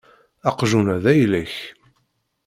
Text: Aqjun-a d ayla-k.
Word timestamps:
Aqjun-a 0.49 0.95
d 1.03 1.05
ayla-k. 1.11 1.53